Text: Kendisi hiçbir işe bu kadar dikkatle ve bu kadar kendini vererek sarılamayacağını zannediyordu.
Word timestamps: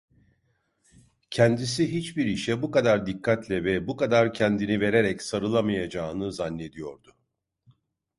Kendisi 1.31 1.93
hiçbir 1.93 2.25
işe 2.25 2.61
bu 2.61 2.71
kadar 2.71 3.05
dikkatle 3.05 3.63
ve 3.63 3.87
bu 3.87 3.97
kadar 3.97 4.33
kendini 4.33 4.79
vererek 4.79 5.21
sarılamayacağını 5.21 6.33
zannediyordu. 6.33 7.15